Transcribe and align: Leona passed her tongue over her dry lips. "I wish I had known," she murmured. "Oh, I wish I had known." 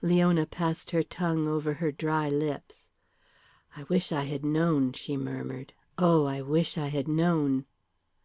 Leona 0.00 0.46
passed 0.46 0.92
her 0.92 1.02
tongue 1.02 1.48
over 1.48 1.74
her 1.74 1.90
dry 1.90 2.28
lips. 2.30 2.86
"I 3.74 3.82
wish 3.82 4.12
I 4.12 4.22
had 4.22 4.44
known," 4.44 4.92
she 4.92 5.16
murmured. 5.16 5.72
"Oh, 5.98 6.24
I 6.24 6.40
wish 6.40 6.78
I 6.78 6.86
had 6.86 7.08
known." 7.08 7.64